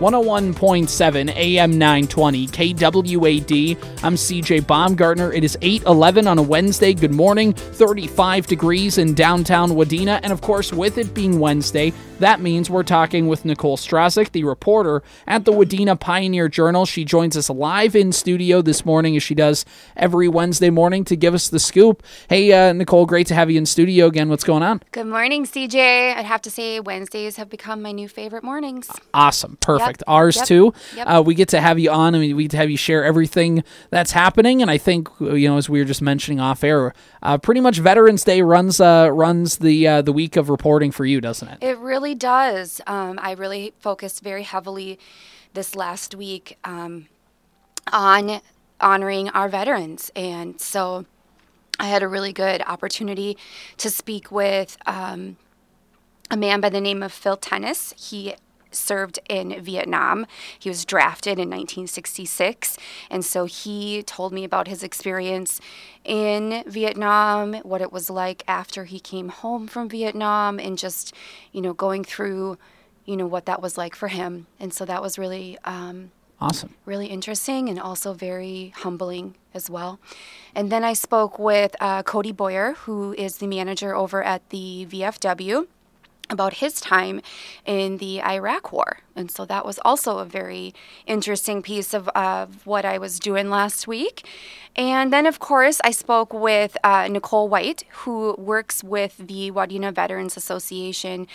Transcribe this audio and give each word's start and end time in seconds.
101.7 0.00 1.36
AM 1.36 1.76
920 1.78 2.46
KWAD. 2.46 3.76
I'm 4.02 4.14
CJ 4.14 4.66
Baumgartner. 4.66 5.30
It 5.30 5.44
is 5.44 5.58
8:11 5.60 6.26
on 6.26 6.38
a 6.38 6.42
Wednesday. 6.42 6.94
Good 6.94 7.12
morning. 7.12 7.52
35 7.52 8.46
degrees 8.46 8.96
in 8.96 9.12
downtown 9.12 9.72
Wadena, 9.72 10.18
and 10.22 10.32
of 10.32 10.40
course, 10.40 10.72
with 10.72 10.96
it 10.96 11.12
being 11.12 11.38
Wednesday, 11.38 11.92
that 12.18 12.40
means 12.40 12.70
we're 12.70 12.82
talking 12.82 13.28
with 13.28 13.44
Nicole 13.44 13.76
Stracek, 13.76 14.32
the 14.32 14.44
reporter 14.44 15.02
at 15.26 15.44
the 15.44 15.52
Wadena 15.52 16.00
Pioneer 16.00 16.48
Journal. 16.48 16.86
She 16.86 17.04
joins 17.04 17.36
us 17.36 17.50
live 17.50 17.94
in 17.94 18.10
studio 18.12 18.62
this 18.62 18.86
morning, 18.86 19.16
as 19.16 19.22
she 19.22 19.34
does 19.34 19.66
every 19.98 20.28
Wednesday 20.28 20.70
morning, 20.70 21.04
to 21.04 21.16
give 21.16 21.34
us 21.34 21.50
the 21.50 21.58
scoop. 21.58 22.02
Hey, 22.30 22.52
uh, 22.52 22.72
Nicole, 22.72 23.04
great 23.04 23.26
to 23.26 23.34
have 23.34 23.50
you 23.50 23.58
in 23.58 23.66
studio 23.66 24.06
again. 24.06 24.30
What's 24.30 24.44
going 24.44 24.62
on? 24.62 24.82
Good 24.92 25.06
morning, 25.06 25.44
CJ. 25.44 26.14
I'd 26.16 26.24
have 26.24 26.40
to 26.42 26.50
say 26.50 26.80
Wednesdays 26.80 27.36
have 27.36 27.50
become 27.50 27.82
my 27.82 27.92
new 27.92 28.08
favorite 28.08 28.44
mornings. 28.44 28.88
Awesome, 29.12 29.58
perfect. 29.60 29.88
Yep. 29.88 29.89
Ours 30.06 30.36
Yep. 30.36 30.46
too. 30.46 30.74
Yep. 30.96 31.06
Uh, 31.06 31.22
we 31.24 31.34
get 31.34 31.48
to 31.50 31.60
have 31.60 31.78
you 31.78 31.90
on, 31.90 32.14
and 32.14 32.36
we 32.36 32.44
get 32.44 32.50
to 32.52 32.56
have 32.56 32.70
you 32.70 32.76
share 32.76 33.04
everything 33.04 33.62
that's 33.90 34.12
happening. 34.12 34.62
And 34.62 34.70
I 34.70 34.78
think 34.78 35.08
you 35.20 35.48
know, 35.48 35.56
as 35.56 35.68
we 35.68 35.78
were 35.78 35.84
just 35.84 36.02
mentioning 36.02 36.40
off 36.40 36.62
air, 36.64 36.92
uh, 37.22 37.38
pretty 37.38 37.60
much 37.60 37.78
Veterans 37.78 38.24
Day 38.24 38.42
runs 38.42 38.80
uh, 38.80 39.10
runs 39.12 39.58
the 39.58 39.86
uh, 39.86 40.02
the 40.02 40.12
week 40.12 40.36
of 40.36 40.48
reporting 40.48 40.90
for 40.90 41.04
you, 41.04 41.20
doesn't 41.20 41.48
it? 41.48 41.58
It 41.60 41.78
really 41.78 42.14
does. 42.14 42.80
Um, 42.86 43.18
I 43.22 43.32
really 43.32 43.72
focused 43.78 44.22
very 44.22 44.42
heavily 44.44 44.98
this 45.54 45.74
last 45.74 46.14
week 46.14 46.58
um, 46.64 47.06
on 47.92 48.40
honoring 48.80 49.28
our 49.30 49.48
veterans. 49.48 50.10
And 50.16 50.60
so 50.60 51.04
I 51.78 51.86
had 51.88 52.02
a 52.02 52.08
really 52.08 52.32
good 52.32 52.62
opportunity 52.66 53.36
to 53.78 53.90
speak 53.90 54.30
with 54.30 54.76
um, 54.86 55.36
a 56.30 56.36
man 56.36 56.60
by 56.60 56.68
the 56.68 56.80
name 56.80 57.02
of 57.02 57.12
Phil 57.12 57.36
Tennis. 57.36 57.92
He 57.98 58.34
served 58.70 59.18
in 59.28 59.62
Vietnam. 59.62 60.26
He 60.58 60.68
was 60.68 60.84
drafted 60.84 61.38
in 61.38 61.48
1966. 61.50 62.76
And 63.10 63.24
so 63.24 63.44
he 63.44 64.02
told 64.02 64.32
me 64.32 64.44
about 64.44 64.68
his 64.68 64.82
experience 64.82 65.60
in 66.04 66.62
Vietnam, 66.66 67.54
what 67.62 67.80
it 67.80 67.92
was 67.92 68.10
like 68.10 68.42
after 68.48 68.84
he 68.84 69.00
came 69.00 69.28
home 69.28 69.66
from 69.66 69.88
Vietnam, 69.88 70.58
and 70.58 70.78
just, 70.78 71.14
you 71.52 71.60
know, 71.60 71.72
going 71.72 72.04
through, 72.04 72.58
you 73.04 73.16
know, 73.16 73.26
what 73.26 73.46
that 73.46 73.60
was 73.60 73.76
like 73.76 73.94
for 73.94 74.08
him. 74.08 74.46
And 74.58 74.72
so 74.72 74.84
that 74.84 75.02
was 75.02 75.18
really, 75.18 75.58
um, 75.64 76.10
Awesome. 76.40 76.74
really 76.86 77.06
interesting 77.08 77.68
and 77.68 77.78
also 77.78 78.14
very 78.14 78.72
humbling 78.76 79.34
as 79.52 79.68
well. 79.68 80.00
And 80.54 80.72
then 80.72 80.84
I 80.84 80.94
spoke 80.94 81.38
with 81.38 81.76
uh, 81.80 82.02
Cody 82.02 82.32
Boyer, 82.32 82.72
who 82.84 83.12
is 83.12 83.38
the 83.38 83.46
manager 83.46 83.94
over 83.94 84.22
at 84.22 84.48
the 84.48 84.86
VFW, 84.88 85.66
about 86.30 86.54
his 86.54 86.80
time 86.80 87.20
in 87.66 87.98
the 87.98 88.22
Iraq 88.22 88.72
War. 88.72 89.00
And 89.16 89.30
so 89.30 89.44
that 89.44 89.66
was 89.66 89.78
also 89.84 90.18
a 90.18 90.24
very 90.24 90.72
interesting 91.06 91.60
piece 91.62 91.92
of, 91.92 92.08
of 92.10 92.66
what 92.66 92.84
I 92.84 92.96
was 92.98 93.18
doing 93.18 93.50
last 93.50 93.86
week. 93.86 94.24
And 94.76 95.12
then, 95.12 95.26
of 95.26 95.40
course, 95.40 95.80
I 95.84 95.90
spoke 95.90 96.32
with 96.32 96.76
uh, 96.84 97.08
Nicole 97.08 97.48
White, 97.48 97.84
who 97.90 98.34
works 98.38 98.84
with 98.84 99.16
the 99.18 99.50
Wadena 99.50 99.92
Veterans 99.92 100.36
Association. 100.36 101.26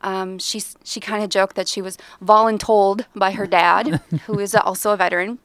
Um, 0.00 0.38
she 0.38 0.62
she 0.84 1.00
kind 1.00 1.24
of 1.24 1.28
joked 1.28 1.56
that 1.56 1.68
she 1.68 1.82
was 1.82 1.98
voluntold 2.22 3.04
by 3.14 3.32
her 3.32 3.46
dad, 3.46 4.00
who 4.26 4.38
is 4.38 4.54
also 4.54 4.92
a 4.92 4.96
veteran. 4.96 5.38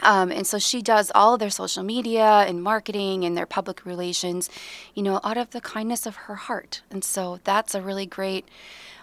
Um, 0.00 0.30
and 0.30 0.46
so 0.46 0.58
she 0.58 0.82
does 0.82 1.10
all 1.14 1.38
their 1.38 1.50
social 1.50 1.82
media 1.82 2.44
and 2.46 2.62
marketing 2.62 3.24
and 3.24 3.36
their 3.36 3.46
public 3.46 3.86
relations, 3.86 4.50
you 4.94 5.02
know, 5.02 5.20
out 5.24 5.36
of 5.36 5.50
the 5.50 5.60
kindness 5.60 6.06
of 6.06 6.16
her 6.16 6.34
heart. 6.34 6.82
And 6.90 7.02
so 7.02 7.40
that's 7.44 7.74
a 7.74 7.82
really 7.82 8.06
great 8.06 8.46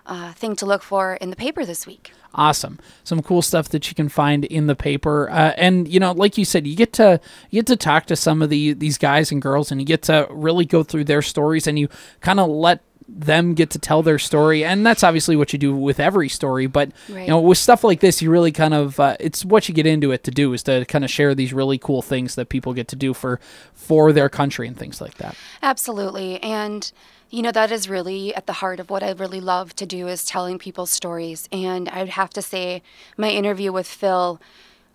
uh, 0.06 0.34
thing 0.34 0.56
to 0.58 0.66
look 0.66 0.84
for 0.84 1.16
in 1.16 1.30
the 1.30 1.36
paper 1.36 1.66
this 1.66 1.88
week. 1.88 2.12
Awesome. 2.36 2.80
Some 3.04 3.22
cool 3.22 3.42
stuff 3.42 3.70
that 3.70 3.90
you 3.90 3.96
can 3.96 4.10
find 4.10 4.44
in 4.46 4.68
the 4.68 4.76
paper. 4.76 5.30
Uh, 5.30 5.54
and 5.56 5.88
you 5.88 6.00
know, 6.00 6.12
like 6.12 6.38
you 6.38 6.46
said, 6.46 6.66
you 6.66 6.76
get 6.76 6.92
to 6.94 7.20
you 7.52 7.62
get 7.62 7.68
to 7.68 7.76
talk 7.76 8.08
to 8.08 8.16
some 8.16 8.42
of 8.42 8.50
the 8.50 8.74
these 8.74 8.98
guys 8.98 9.32
and 9.32 9.42
girls 9.42 9.72
and 9.72 9.80
you 9.80 9.86
get 9.86 10.02
to 10.04 10.28
really 10.32 10.66
go 10.66 10.84
through 10.84 11.04
their 11.06 11.22
stories 11.22 11.68
and 11.68 11.78
you 11.78 11.90
kind 12.22 12.40
of 12.40 12.50
let 12.50 12.82
them 13.08 13.54
get 13.54 13.70
to 13.70 13.80
tell 13.80 14.02
their 14.02 14.20
story 14.20 14.64
and 14.64 14.86
that's 14.86 15.04
obviously 15.04 15.36
what 15.36 15.54
you 15.54 15.60
do 15.60 15.76
with 15.76 16.00
every 16.00 16.30
story 16.30 16.68
but 16.68 16.92
you 17.08 17.28
know 17.28 17.40
with 17.40 17.58
stuff 17.58 17.84
like 17.84 18.00
this 18.00 18.22
you 18.22 18.30
really 18.30 18.52
kind 18.52 18.74
of 18.74 19.00
uh, 19.00 19.16
it's 19.20 19.44
what 19.46 19.68
you 19.68 19.76
get 19.76 19.86
into 19.86 20.12
it 20.12 20.24
to 20.24 20.32
do 20.32 20.54
is 20.54 20.64
to 20.64 20.86
kind 20.86 21.04
of 21.04 21.12
share 21.12 21.36
these 21.36 21.54
really 21.54 21.78
cool 21.78 22.02
things 22.02 22.36
that 22.36 22.50
people 22.50 22.74
get 22.74 22.88
to 22.88 22.96
do 22.96 23.14
for 23.14 23.40
for 23.74 24.12
their 24.12 24.30
country 24.30 24.68
and 24.68 24.78
things 24.78 25.02
like 25.02 25.16
that 25.16 25.36
Absolutely. 25.64 26.42
And 26.44 26.92
you 27.30 27.42
know 27.42 27.52
that 27.52 27.72
is 27.72 27.90
really 27.90 28.36
at 28.36 28.46
the 28.46 28.54
heart 28.54 28.80
of 28.80 28.90
what 28.90 29.02
I 29.02 29.12
really 29.12 29.42
love 29.42 29.76
to 29.78 29.86
do 29.86 30.08
is 30.08 30.24
telling 30.24 30.60
people's 30.60 30.92
stories. 30.92 31.50
And 31.52 31.90
I'd 31.90 32.10
have 32.10 32.30
to 32.32 32.42
say 32.42 32.84
my 33.18 33.30
interview 33.30 33.72
with 33.72 33.88
Phil 33.88 34.40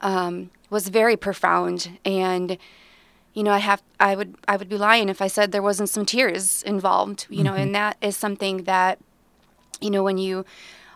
um, 0.00 0.50
was 0.70 0.88
very 0.88 1.16
profound 1.16 1.98
and 2.04 2.58
you 3.38 3.44
know, 3.44 3.53
I 3.53 3.59
have 3.59 3.84
I 4.00 4.16
would 4.16 4.34
I 4.49 4.56
would 4.56 4.69
be 4.69 4.76
lying 4.76 5.09
if 5.09 5.22
I 5.22 5.28
said 5.28 5.53
there 5.53 5.62
wasn't 5.62 5.91
some 5.91 6.04
tears 6.04 6.65
involved, 6.65 7.28
you 7.31 7.44
know, 7.44 7.54
and 7.54 7.72
that 7.72 7.97
is 8.03 8.16
something 8.16 8.65
that 8.65 8.99
you 9.81 9.91
know 9.91 10.03
when 10.03 10.19
you 10.19 10.44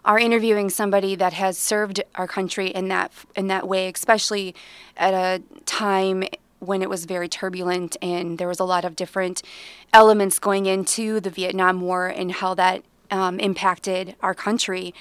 are 0.05 0.19
interviewing 0.19 0.69
somebody 0.69 1.15
that 1.15 1.35
has 1.35 1.57
served 1.57 2.03
our 2.17 2.27
country 2.27 2.67
in 2.67 2.89
that 2.89 3.13
in 3.37 3.47
that 3.47 3.69
way, 3.69 3.89
especially 3.95 4.57
at 4.97 5.15
a 5.15 5.41
time 5.67 6.25
when 6.59 6.83
it 6.83 6.91
was 6.91 7.05
very 7.05 7.29
turbulent 7.29 7.97
and 8.03 8.39
there 8.39 8.49
was 8.49 8.59
a 8.59 8.65
lot 8.65 8.85
of 8.85 8.97
different 8.97 9.43
elements 9.93 10.41
going 10.41 10.67
into 10.67 11.21
the 11.21 11.31
Vietnam 11.31 11.81
War 11.81 12.09
and 12.09 12.33
how 12.33 12.55
that 12.55 12.83
um, 13.13 13.39
impacted 13.39 14.17
our 14.21 14.35
country. 14.35 14.93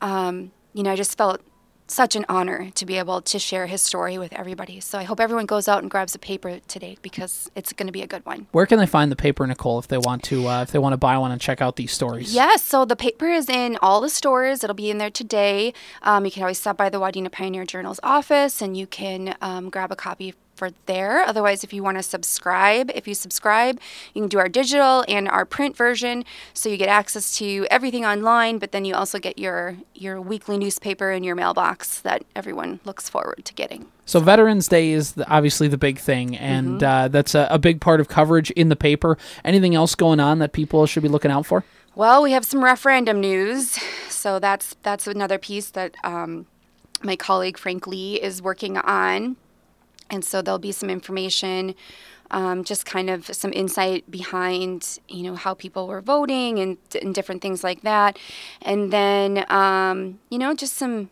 Um, 0.00 0.50
you 0.72 0.82
know, 0.82 0.92
I 0.92 0.96
just 0.96 1.18
felt 1.18 1.42
such 1.88 2.16
an 2.16 2.24
honor 2.28 2.70
to 2.74 2.86
be 2.86 2.96
able 2.98 3.20
to 3.22 3.38
share 3.38 3.66
his 3.66 3.82
story 3.82 4.18
with 4.18 4.32
everybody. 4.32 4.80
So 4.80 4.98
I 4.98 5.04
hope 5.04 5.20
everyone 5.20 5.46
goes 5.46 5.68
out 5.68 5.82
and 5.82 5.90
grabs 5.90 6.14
a 6.14 6.18
paper 6.18 6.60
today 6.68 6.96
because 7.02 7.50
it's 7.54 7.72
going 7.72 7.86
to 7.86 7.92
be 7.92 8.02
a 8.02 8.06
good 8.06 8.24
one. 8.26 8.46
where 8.52 8.66
can 8.66 8.78
they 8.78 8.86
find 8.86 9.10
the 9.10 9.16
paper 9.16 9.46
nicole 9.46 9.78
if 9.78 9.88
they 9.88 9.98
want 9.98 10.22
to 10.24 10.48
uh, 10.48 10.62
if 10.62 10.70
they 10.72 10.78
want 10.78 10.92
to 10.92 10.96
buy 10.96 11.16
one 11.18 11.30
and 11.30 11.40
check 11.40 11.60
out 11.60 11.76
these 11.76 11.92
stories 11.92 12.34
Yes, 12.34 12.62
so 12.62 12.84
the 12.84 12.96
paper 12.96 13.26
is 13.26 13.48
in 13.48 13.78
all 13.82 14.00
the 14.00 14.08
stores. 14.10 14.64
It'll 14.64 14.74
be 14.74 14.90
in 14.90 14.98
there 14.98 15.10
today. 15.10 15.72
Um, 16.02 16.24
you 16.24 16.30
can 16.30 16.42
always 16.42 16.58
stop 16.58 16.76
by 16.76 16.88
the 16.88 16.98
Wadena 17.00 17.30
Pioneer 17.30 17.64
Journal's 17.64 18.00
office 18.02 18.60
and 18.60 18.76
you 18.76 18.86
can 18.86 19.34
um, 19.40 19.70
grab 19.70 19.92
a 19.92 19.96
copy 19.96 20.34
for 20.56 20.70
there. 20.86 21.22
Otherwise, 21.22 21.62
if 21.62 21.72
you 21.72 21.82
want 21.82 21.98
to 21.98 22.02
subscribe, 22.02 22.90
if 22.94 23.06
you 23.06 23.14
subscribe, 23.14 23.80
you 24.14 24.22
can 24.22 24.28
do 24.28 24.38
our 24.38 24.48
digital 24.48 25.04
and 25.08 25.28
our 25.28 25.44
print 25.44 25.76
version, 25.76 26.24
so 26.54 26.68
you 26.68 26.76
get 26.76 26.88
access 26.88 27.36
to 27.38 27.66
everything 27.70 28.04
online. 28.04 28.58
But 28.58 28.72
then 28.72 28.84
you 28.84 28.94
also 28.94 29.18
get 29.18 29.38
your 29.38 29.76
your 29.94 30.20
weekly 30.20 30.58
newspaper 30.58 31.10
in 31.10 31.22
your 31.22 31.34
mailbox 31.34 32.00
that 32.00 32.24
everyone 32.34 32.80
looks 32.84 33.08
forward 33.08 33.44
to 33.44 33.54
getting. 33.54 33.86
So 34.06 34.20
Veterans 34.20 34.68
Day 34.68 34.92
is 34.92 35.12
the, 35.12 35.28
obviously 35.28 35.68
the 35.68 35.78
big 35.78 35.98
thing, 35.98 36.36
and 36.36 36.82
uh, 36.82 37.08
that's 37.08 37.34
a, 37.34 37.48
a 37.50 37.58
big 37.58 37.80
part 37.80 38.00
of 38.00 38.08
coverage 38.08 38.50
in 38.52 38.68
the 38.68 38.76
paper. 38.76 39.18
Anything 39.44 39.74
else 39.74 39.94
going 39.94 40.20
on 40.20 40.38
that 40.38 40.52
people 40.52 40.86
should 40.86 41.02
be 41.02 41.08
looking 41.08 41.30
out 41.30 41.44
for? 41.44 41.64
Well, 41.96 42.22
we 42.22 42.32
have 42.32 42.44
some 42.44 42.62
referendum 42.62 43.20
news, 43.20 43.78
so 44.08 44.38
that's 44.38 44.76
that's 44.82 45.06
another 45.06 45.38
piece 45.38 45.70
that 45.70 45.96
um, 46.04 46.46
my 47.02 47.16
colleague 47.16 47.58
Frank 47.58 47.86
Lee 47.86 48.20
is 48.20 48.42
working 48.42 48.76
on, 48.78 49.36
and 50.10 50.24
so 50.24 50.42
there'll 50.42 50.58
be 50.58 50.72
some 50.72 50.90
information, 50.90 51.74
um, 52.30 52.64
just 52.64 52.86
kind 52.86 53.08
of 53.08 53.26
some 53.26 53.52
insight 53.52 54.10
behind 54.10 54.98
you 55.08 55.22
know 55.22 55.34
how 55.34 55.54
people 55.54 55.86
were 55.86 56.00
voting 56.00 56.58
and, 56.58 56.76
and 57.00 57.14
different 57.14 57.42
things 57.42 57.62
like 57.62 57.82
that, 57.82 58.18
and 58.62 58.92
then 58.92 59.44
um, 59.50 60.18
you 60.30 60.38
know 60.38 60.54
just 60.54 60.74
some 60.74 61.10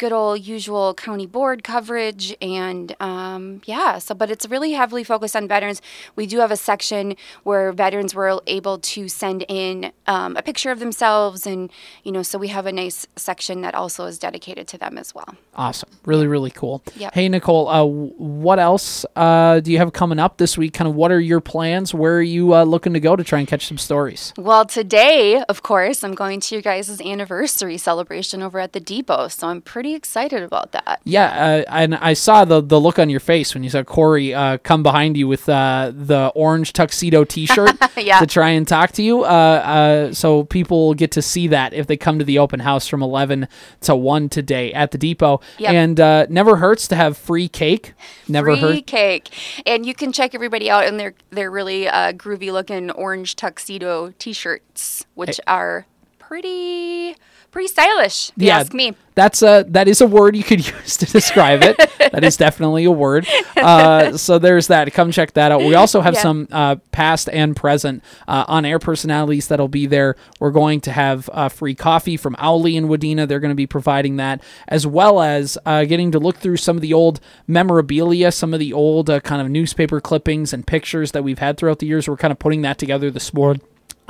good 0.00 0.12
old 0.12 0.40
usual 0.46 0.94
county 0.94 1.26
board 1.26 1.62
coverage 1.62 2.34
and 2.40 2.96
um, 3.00 3.60
yeah 3.66 3.98
so 3.98 4.14
but 4.14 4.30
it's 4.30 4.46
really 4.48 4.72
heavily 4.72 5.04
focused 5.04 5.36
on 5.36 5.46
veterans 5.46 5.82
we 6.16 6.26
do 6.26 6.38
have 6.38 6.50
a 6.50 6.56
section 6.56 7.14
where 7.42 7.70
veterans 7.70 8.14
were 8.14 8.40
able 8.46 8.78
to 8.78 9.08
send 9.08 9.44
in 9.46 9.92
um, 10.06 10.38
a 10.38 10.42
picture 10.42 10.70
of 10.70 10.78
themselves 10.78 11.46
and 11.46 11.70
you 12.02 12.10
know 12.10 12.22
so 12.22 12.38
we 12.38 12.48
have 12.48 12.64
a 12.64 12.72
nice 12.72 13.06
section 13.16 13.60
that 13.60 13.74
also 13.74 14.06
is 14.06 14.18
dedicated 14.18 14.66
to 14.66 14.78
them 14.78 14.96
as 14.96 15.14
well 15.14 15.36
Awesome, 15.60 15.90
really, 16.06 16.26
really 16.26 16.50
cool. 16.50 16.82
Yep. 16.96 17.12
Hey 17.12 17.28
Nicole, 17.28 17.68
uh, 17.68 17.84
what 17.84 18.58
else 18.58 19.04
uh, 19.14 19.60
do 19.60 19.70
you 19.70 19.76
have 19.76 19.92
coming 19.92 20.18
up 20.18 20.38
this 20.38 20.56
week? 20.56 20.72
Kind 20.72 20.88
of, 20.88 20.94
what 20.94 21.12
are 21.12 21.20
your 21.20 21.40
plans? 21.40 21.92
Where 21.92 22.16
are 22.16 22.22
you 22.22 22.54
uh, 22.54 22.62
looking 22.62 22.94
to 22.94 23.00
go 23.00 23.14
to 23.14 23.22
try 23.22 23.40
and 23.40 23.48
catch 23.48 23.66
some 23.66 23.76
stories? 23.76 24.32
well 24.38 24.64
today 24.64 25.42
of 25.48 25.62
course 25.62 26.02
i'm 26.02 26.14
going 26.14 26.40
to 26.40 26.54
your 26.54 26.62
guys' 26.62 27.00
anniversary 27.00 27.76
celebration 27.76 28.42
over 28.42 28.58
at 28.58 28.72
the 28.72 28.80
depot 28.80 29.28
so 29.28 29.48
i'm 29.48 29.60
pretty 29.60 29.89
excited 29.94 30.42
about 30.42 30.72
that 30.72 31.00
Yeah, 31.04 31.64
uh, 31.68 31.72
and 31.74 31.94
I 31.96 32.12
saw 32.14 32.44
the 32.44 32.60
the 32.60 32.80
look 32.80 32.98
on 32.98 33.10
your 33.10 33.20
face 33.20 33.54
when 33.54 33.62
you 33.64 33.70
saw 33.70 33.82
Corey 33.82 34.34
uh, 34.34 34.58
come 34.58 34.82
behind 34.82 35.16
you 35.16 35.26
with 35.28 35.48
uh, 35.48 35.92
the 35.94 36.32
orange 36.34 36.72
tuxedo 36.72 37.24
T-shirt 37.24 37.70
Yeah. 37.96 38.18
to 38.20 38.26
try 38.26 38.50
and 38.50 38.66
talk 38.66 38.92
to 38.92 39.02
you. 39.02 39.24
Uh, 39.24 39.26
uh, 39.28 40.12
so 40.12 40.44
people 40.44 40.94
get 40.94 41.10
to 41.12 41.22
see 41.22 41.48
that 41.48 41.72
if 41.74 41.86
they 41.86 41.96
come 41.96 42.18
to 42.18 42.24
the 42.24 42.38
open 42.38 42.60
house 42.60 42.86
from 42.88 43.02
eleven 43.02 43.48
to 43.82 43.94
one 43.96 44.28
today 44.28 44.72
at 44.72 44.90
the 44.90 44.98
depot. 44.98 45.40
Yep. 45.58 45.72
And 45.72 46.00
uh, 46.00 46.26
never 46.30 46.56
hurts 46.56 46.88
to 46.88 46.96
have 46.96 47.16
free 47.16 47.48
cake. 47.48 47.94
Never 48.28 48.56
free 48.56 48.76
hurt. 48.76 48.86
cake 48.86 49.28
and 49.66 49.84
you 49.84 49.94
can 49.94 50.12
check 50.12 50.34
everybody 50.34 50.70
out 50.70 50.86
in 50.86 50.96
their 50.96 51.14
their 51.30 51.50
really 51.50 51.88
uh, 51.88 52.12
groovy 52.12 52.52
looking 52.52 52.90
orange 52.92 53.36
tuxedo 53.36 54.12
t-shirts 54.18 55.06
which 55.14 55.40
are 55.46 55.86
pretty 56.30 57.16
pretty 57.50 57.66
stylish. 57.66 58.30
If 58.36 58.42
you 58.44 58.50
ask 58.50 58.72
me. 58.72 58.94
That's 59.16 59.42
a 59.42 59.64
that 59.68 59.88
is 59.88 60.00
a 60.00 60.06
word 60.06 60.36
you 60.36 60.44
could 60.44 60.64
use 60.72 60.96
to 60.98 61.06
describe 61.06 61.62
it. 61.64 61.76
that 61.98 62.22
is 62.22 62.36
definitely 62.36 62.84
a 62.84 62.90
word. 62.90 63.26
Uh, 63.60 64.16
so 64.16 64.38
there's 64.38 64.68
that. 64.68 64.90
Come 64.94 65.12
check 65.12 65.34
that 65.34 65.52
out. 65.52 65.60
We 65.60 65.74
also 65.74 66.00
have 66.00 66.14
Yeah. 66.14 66.22
some 66.22 66.48
uh, 66.50 66.76
past 66.92 67.28
and 67.30 67.54
present 67.54 68.02
uh, 68.26 68.46
on 68.48 68.64
air 68.64 68.78
personalities 68.78 69.48
that'll 69.48 69.68
be 69.68 69.84
there. 69.86 70.16
We're 70.38 70.50
going 70.50 70.80
to 70.82 70.92
have 70.92 71.28
uh, 71.34 71.50
free 71.50 71.74
coffee 71.74 72.16
from 72.16 72.36
Owley 72.38 72.74
and 72.78 72.88
Wadena. 72.88 73.28
They're 73.28 73.38
going 73.40 73.50
to 73.50 73.54
be 73.56 73.66
providing 73.66 74.16
that, 74.16 74.42
as 74.66 74.86
well 74.86 75.20
as 75.20 75.58
uh, 75.66 75.84
getting 75.84 76.10
to 76.12 76.18
look 76.18 76.38
through 76.38 76.56
some 76.56 76.76
of 76.76 76.80
the 76.80 76.94
old 76.94 77.20
memorabilia, 77.46 78.32
some 78.32 78.54
of 78.54 78.60
the 78.60 78.72
old 78.72 79.10
uh, 79.10 79.20
kind 79.20 79.42
of 79.42 79.50
newspaper 79.50 80.00
clippings 80.00 80.54
and 80.54 80.66
pictures 80.66 81.12
that 81.12 81.22
we've 81.22 81.40
had 81.40 81.58
throughout 81.58 81.80
the 81.80 81.86
years. 81.86 82.08
We're 82.08 82.16
kind 82.16 82.32
of 82.32 82.38
putting 82.38 82.62
that 82.62 82.78
together 82.78 83.10
this 83.10 83.34
morning 83.34 83.60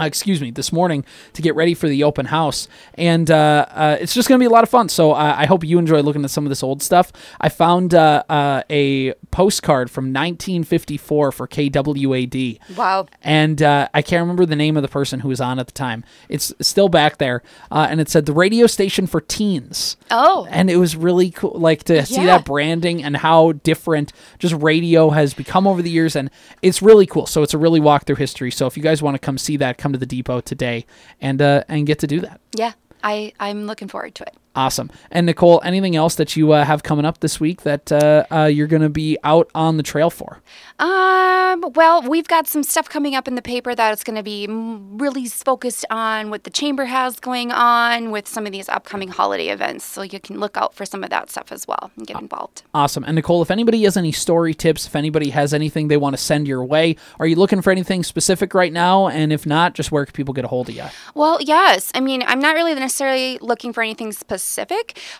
uh, 0.00 0.04
excuse 0.04 0.40
me, 0.40 0.50
this 0.50 0.72
morning 0.72 1.04
to 1.34 1.42
get 1.42 1.54
ready 1.54 1.74
for 1.74 1.88
the 1.88 2.04
open 2.04 2.26
house. 2.26 2.68
And 2.94 3.30
uh, 3.30 3.66
uh, 3.70 3.98
it's 4.00 4.14
just 4.14 4.28
going 4.28 4.38
to 4.38 4.42
be 4.42 4.46
a 4.46 4.50
lot 4.50 4.62
of 4.62 4.70
fun. 4.70 4.88
So 4.88 5.12
I 5.12 5.46
hope 5.46 5.64
you 5.64 5.78
enjoy 5.78 6.00
looking 6.00 6.24
at 6.24 6.30
some 6.30 6.44
of 6.44 6.48
this 6.48 6.62
old 6.62 6.82
stuff. 6.82 7.12
I 7.40 7.48
found 7.48 7.94
uh, 7.94 8.22
uh, 8.28 8.62
a 8.70 9.14
postcard 9.30 9.90
from 9.90 10.06
1954 10.06 11.32
for 11.32 11.46
KWAD. 11.46 12.58
Wow. 12.76 13.06
And 13.22 13.62
uh, 13.62 13.88
I 13.92 14.02
can't 14.02 14.20
remember 14.20 14.46
the 14.46 14.56
name 14.56 14.76
of 14.76 14.82
the 14.82 14.88
person 14.88 15.20
who 15.20 15.28
was 15.28 15.40
on 15.40 15.58
at 15.58 15.66
the 15.66 15.72
time. 15.72 16.04
It's 16.28 16.52
still 16.60 16.88
back 16.88 17.18
there. 17.18 17.42
Uh, 17.70 17.86
and 17.90 18.00
it 18.00 18.08
said 18.08 18.26
the 18.26 18.32
radio 18.32 18.66
station 18.66 19.06
for 19.06 19.20
teens. 19.20 19.96
Oh. 20.10 20.46
And 20.50 20.70
it 20.70 20.76
was 20.76 20.96
really 20.96 21.30
cool, 21.30 21.52
like 21.52 21.84
to 21.84 22.06
see 22.06 22.24
that 22.24 22.44
branding 22.44 23.02
and 23.02 23.16
how 23.16 23.52
different 23.52 24.12
just 24.38 24.54
radio 24.54 25.10
has 25.10 25.34
become 25.34 25.66
over 25.66 25.82
the 25.82 25.90
years. 25.90 26.16
And 26.16 26.30
it's 26.62 26.82
really 26.82 27.06
cool. 27.06 27.26
So 27.26 27.42
it's 27.42 27.54
a 27.54 27.58
really 27.58 27.80
walk 27.80 28.06
through 28.06 28.16
history. 28.16 28.50
So 28.50 28.66
if 28.66 28.76
you 28.76 28.82
guys 28.82 29.02
want 29.02 29.14
to 29.14 29.18
come 29.18 29.38
see 29.38 29.56
that, 29.58 29.78
come 29.78 29.89
to 29.92 29.98
the 29.98 30.06
depot 30.06 30.40
today 30.40 30.86
and 31.20 31.40
uh, 31.40 31.64
and 31.68 31.86
get 31.86 31.98
to 32.00 32.06
do 32.06 32.20
that. 32.20 32.40
Yeah. 32.56 32.72
I, 33.02 33.32
I'm 33.40 33.66
looking 33.66 33.88
forward 33.88 34.14
to 34.16 34.24
it. 34.24 34.36
Awesome. 34.56 34.90
And 35.12 35.26
Nicole, 35.26 35.60
anything 35.64 35.94
else 35.94 36.16
that 36.16 36.34
you 36.34 36.50
uh, 36.50 36.64
have 36.64 36.82
coming 36.82 37.04
up 37.04 37.20
this 37.20 37.38
week 37.38 37.62
that 37.62 37.92
uh, 37.92 38.24
uh, 38.32 38.44
you're 38.46 38.66
going 38.66 38.82
to 38.82 38.88
be 38.88 39.16
out 39.22 39.48
on 39.54 39.76
the 39.76 39.84
trail 39.84 40.10
for? 40.10 40.42
Um, 40.80 41.64
well, 41.76 42.02
we've 42.02 42.26
got 42.26 42.48
some 42.48 42.64
stuff 42.64 42.88
coming 42.88 43.14
up 43.14 43.28
in 43.28 43.36
the 43.36 43.42
paper 43.42 43.76
that 43.76 43.92
it's 43.92 44.02
going 44.02 44.16
to 44.16 44.24
be 44.24 44.48
really 44.48 45.26
focused 45.26 45.84
on 45.88 46.30
what 46.30 46.42
the 46.42 46.50
chamber 46.50 46.86
has 46.86 47.20
going 47.20 47.52
on 47.52 48.10
with 48.10 48.26
some 48.26 48.44
of 48.44 48.50
these 48.50 48.68
upcoming 48.68 49.08
holiday 49.08 49.48
events. 49.48 49.84
So 49.84 50.02
you 50.02 50.18
can 50.18 50.40
look 50.40 50.56
out 50.56 50.74
for 50.74 50.84
some 50.84 51.04
of 51.04 51.10
that 51.10 51.30
stuff 51.30 51.52
as 51.52 51.68
well 51.68 51.92
and 51.96 52.04
get 52.04 52.20
involved. 52.20 52.64
Awesome. 52.74 53.04
And 53.04 53.14
Nicole, 53.14 53.42
if 53.42 53.52
anybody 53.52 53.84
has 53.84 53.96
any 53.96 54.10
story 54.10 54.52
tips, 54.52 54.84
if 54.84 54.96
anybody 54.96 55.30
has 55.30 55.54
anything 55.54 55.86
they 55.86 55.96
want 55.96 56.16
to 56.16 56.22
send 56.22 56.48
your 56.48 56.64
way, 56.64 56.96
are 57.20 57.26
you 57.26 57.36
looking 57.36 57.62
for 57.62 57.70
anything 57.70 58.02
specific 58.02 58.52
right 58.52 58.72
now? 58.72 59.06
And 59.06 59.32
if 59.32 59.46
not, 59.46 59.74
just 59.74 59.92
where 59.92 60.04
can 60.04 60.12
people 60.12 60.34
get 60.34 60.44
a 60.44 60.48
hold 60.48 60.68
of 60.68 60.74
you? 60.74 60.86
Well, 61.14 61.38
yes. 61.40 61.92
I 61.94 62.00
mean, 62.00 62.24
I'm 62.26 62.40
not 62.40 62.56
really 62.56 62.74
necessarily 62.74 63.38
looking 63.40 63.72
for 63.72 63.82
anything 63.82 64.10
specific. 64.10 64.40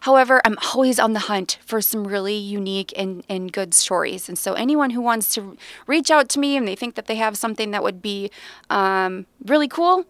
However, 0.03 0.41
I'm 0.45 0.59
always 0.75 0.99
on 0.99 1.13
the 1.13 1.21
hunt 1.21 1.59
for 1.65 1.81
some 1.81 2.07
really 2.07 2.37
unique 2.37 2.93
and, 2.97 3.25
and 3.29 3.53
good 3.53 3.75
stories. 3.75 4.29
And 4.29 4.39
so, 4.39 4.55
anyone 4.55 4.91
who 4.91 5.01
wants 5.01 5.35
to 5.35 5.57
reach 5.87 6.11
out 6.11 6.29
to 6.31 6.39
me 6.39 6.57
and 6.57 6.67
they 6.67 6.77
think 6.77 6.95
that 6.95 7.07
they 7.07 7.17
have 7.17 7.37
something 7.37 7.71
that 7.71 7.83
would 7.83 8.03
be 8.03 8.31
um, 8.69 9.27
really 9.45 9.69
cool, 9.69 10.05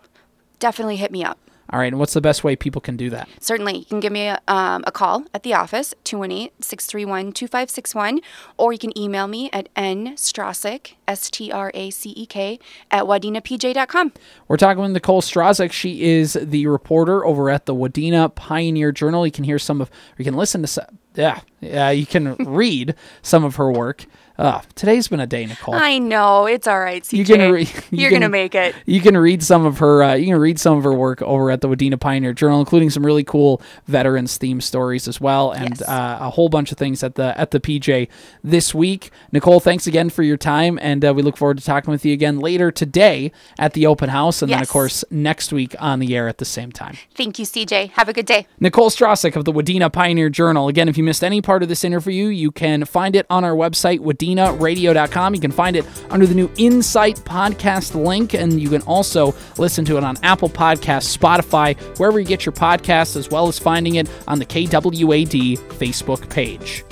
definitely 0.58 0.96
hit 0.96 1.10
me 1.10 1.24
up. 1.24 1.38
All 1.72 1.78
right. 1.78 1.86
And 1.86 1.98
what's 1.98 2.14
the 2.14 2.20
best 2.20 2.42
way 2.42 2.56
people 2.56 2.80
can 2.80 2.96
do 2.96 3.10
that? 3.10 3.28
Certainly, 3.40 3.78
you 3.78 3.84
can 3.84 4.00
give 4.00 4.12
me 4.12 4.26
a, 4.26 4.40
um, 4.48 4.82
a 4.86 4.92
call 4.92 5.24
at 5.32 5.42
the 5.44 5.54
office, 5.54 5.94
218 6.04 6.50
631 6.60 7.32
2561, 7.32 8.20
or 8.56 8.72
you 8.72 8.78
can 8.78 8.96
email 8.98 9.28
me 9.28 9.50
at 9.52 9.72
nstracek, 9.74 10.94
S 11.06 11.30
T 11.30 11.52
R 11.52 11.70
A 11.74 11.90
C 11.90 12.10
E 12.10 12.26
K, 12.26 12.58
at 12.90 13.04
wadenapj.com. 13.04 14.12
We're 14.48 14.56
talking 14.56 14.82
with 14.82 14.92
Nicole 14.92 15.22
Stracek. 15.22 15.70
She 15.72 16.02
is 16.02 16.34
the 16.34 16.66
reporter 16.66 17.24
over 17.24 17.50
at 17.50 17.66
the 17.66 17.74
Wadena 17.74 18.34
Pioneer 18.34 18.90
Journal. 18.92 19.24
You 19.24 19.32
can 19.32 19.44
hear 19.44 19.58
some 19.58 19.80
of, 19.80 19.90
you 20.18 20.24
can 20.24 20.34
listen 20.34 20.62
to, 20.62 20.66
some, 20.66 20.86
yeah, 21.14 21.40
yeah, 21.60 21.90
you 21.90 22.06
can 22.06 22.34
read 22.38 22.94
some 23.22 23.44
of 23.44 23.56
her 23.56 23.70
work. 23.70 24.06
Uh, 24.40 24.62
today's 24.74 25.06
been 25.06 25.20
a 25.20 25.26
day, 25.26 25.44
Nicole. 25.44 25.74
I 25.74 25.98
know, 25.98 26.46
it's 26.46 26.66
all 26.66 26.80
right, 26.80 27.02
CJ. 27.02 27.12
You 27.18 27.24
can 27.26 27.52
re- 27.52 27.68
you 27.90 28.08
going 28.08 28.22
to 28.22 28.30
make 28.30 28.54
it. 28.54 28.74
You 28.86 29.02
can 29.02 29.14
read 29.18 29.42
some 29.42 29.66
of 29.66 29.78
her. 29.80 30.02
Uh, 30.02 30.14
you 30.14 30.24
can 30.28 30.38
read 30.38 30.58
some 30.58 30.78
of 30.78 30.84
her 30.84 30.94
work 30.94 31.20
over 31.20 31.50
at 31.50 31.60
the 31.60 31.68
Wadena 31.68 32.00
Pioneer 32.00 32.32
Journal, 32.32 32.58
including 32.58 32.88
some 32.88 33.04
really 33.04 33.22
cool 33.22 33.60
veterans 33.86 34.38
themed 34.38 34.62
stories 34.62 35.06
as 35.06 35.20
well, 35.20 35.50
and 35.52 35.78
Yes. 35.78 35.82
uh, 35.86 36.18
a 36.22 36.30
whole 36.30 36.48
bunch 36.48 36.72
of 36.72 36.78
things 36.78 37.02
at 37.04 37.16
the 37.16 37.38
at 37.38 37.50
the 37.50 37.60
PJ 37.60 38.08
this 38.42 38.74
week. 38.74 39.10
Nicole, 39.30 39.60
thanks 39.60 39.86
again 39.86 40.08
for 40.08 40.22
your 40.22 40.38
time, 40.38 40.78
and 40.80 41.04
uh, 41.04 41.12
we 41.12 41.20
look 41.20 41.36
forward 41.36 41.58
to 41.58 41.64
talking 41.64 41.90
with 41.92 42.06
you 42.06 42.14
again 42.14 42.38
later 42.38 42.70
today 42.72 43.32
at 43.58 43.74
the 43.74 43.86
open 43.86 44.08
house, 44.08 44.40
and 44.40 44.50
then 44.50 44.62
of 44.62 44.68
course 44.70 45.04
next 45.10 45.52
week 45.52 45.76
on 45.78 45.98
the 45.98 46.16
air 46.16 46.28
at 46.28 46.38
the 46.38 46.46
same 46.46 46.72
time. 46.72 46.96
Thank 47.14 47.38
you, 47.38 47.44
CJ. 47.44 47.90
Have 47.90 48.08
a 48.08 48.14
good 48.14 48.24
day. 48.24 48.46
Nicole 48.58 48.88
Stracek 48.88 49.36
of 49.36 49.44
the 49.44 49.52
Wadena 49.52 49.92
Pioneer 49.92 50.30
Journal. 50.30 50.66
Again, 50.68 50.88
if 50.88 50.96
you 50.96 51.04
missed 51.04 51.22
any 51.22 51.42
part 51.42 51.62
of 51.62 51.68
this 51.68 51.84
interview, 51.84 52.28
you 52.28 52.50
can 52.50 52.86
find 52.86 53.14
it 53.14 53.26
on 53.28 53.44
our 53.44 53.54
website, 53.54 53.98
wadenaradio.com. 54.36 55.34
You 55.34 55.40
can 55.40 55.52
find 55.52 55.76
it 55.76 55.84
under 56.10 56.26
the 56.26 56.34
new 56.34 56.50
Insight 56.56 57.16
podcast 57.16 57.94
link, 57.94 58.34
and 58.34 58.60
you 58.60 58.68
can 58.68 58.82
also 58.82 59.34
listen 59.58 59.84
to 59.86 59.96
it 59.96 60.04
on 60.04 60.16
Apple 60.22 60.48
Podcasts, 60.48 61.16
Spotify, 61.16 61.78
wherever 61.98 62.18
you 62.18 62.26
get 62.26 62.44
your 62.44 62.52
podcasts, 62.52 63.16
as 63.16 63.30
well 63.30 63.48
as 63.48 63.58
finding 63.58 63.96
it 63.96 64.08
on 64.28 64.38
the 64.38 64.46
KWAD 64.46 65.58
Facebook 65.58 66.28
page. 66.30 66.84